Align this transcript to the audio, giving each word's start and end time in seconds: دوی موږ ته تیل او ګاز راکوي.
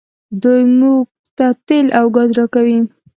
دوی 0.43 0.61
موږ 0.79 1.03
ته 1.37 1.45
تیل 1.67 1.87
او 1.99 2.05
ګاز 2.15 2.29
راکوي. 2.39 2.79